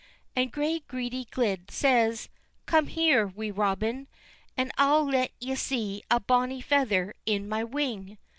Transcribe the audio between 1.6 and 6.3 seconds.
says: "Come here, Wee Robin, and I'll let ye see a